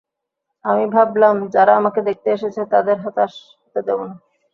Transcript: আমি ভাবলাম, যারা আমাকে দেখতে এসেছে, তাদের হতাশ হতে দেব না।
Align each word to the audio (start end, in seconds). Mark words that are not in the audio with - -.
আমি 0.65 0.85
ভাবলাম, 0.95 1.35
যারা 1.47 1.73
আমাকে 1.75 1.99
দেখতে 2.01 2.29
এসেছে, 2.31 2.61
তাদের 2.73 2.97
হতাশ 3.03 3.33
হতে 3.63 3.79
দেব 3.87 3.99
না। 4.01 4.15